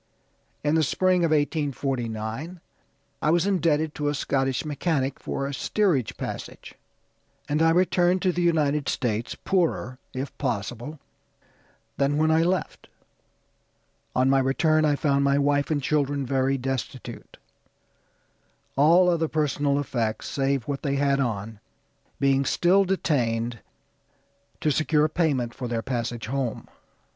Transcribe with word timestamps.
In 0.63 0.73
the 0.73 0.81
spring 0.81 1.23
of 1.23 1.29
1849 1.29 2.59
I 3.21 3.29
was 3.29 3.45
indebted 3.45 3.93
to 3.93 4.07
a 4.07 4.15
Scottish 4.15 4.65
mechanic 4.65 5.19
for 5.19 5.45
a 5.45 5.53
steerage 5.53 6.17
passage, 6.17 6.73
and 7.47 7.61
I 7.61 7.69
returned 7.69 8.23
to 8.23 8.31
the 8.31 8.41
United 8.41 8.89
States, 8.89 9.35
poorer, 9.35 9.99
if 10.11 10.35
possible, 10.39 10.99
than 11.97 12.17
when 12.17 12.31
I 12.31 12.41
left. 12.41 12.87
On 14.15 14.27
my 14.27 14.39
return 14.39 14.85
I 14.85 14.95
found 14.95 15.23
my 15.23 15.37
wife 15.37 15.69
and 15.69 15.83
children 15.83 16.25
very 16.25 16.57
destitute; 16.57 17.37
all 18.75 19.07
other 19.07 19.27
personal 19.27 19.77
effects, 19.79 20.27
save 20.27 20.63
what 20.63 20.81
they 20.81 20.95
had 20.95 21.19
on, 21.19 21.59
being 22.19 22.43
still 22.43 22.85
detained 22.85 23.59
to 24.61 24.71
secure 24.71 25.07
payment 25.07 25.53
for 25.53 25.67
their 25.67 25.83
passage 25.83 26.25
home. 26.25 26.67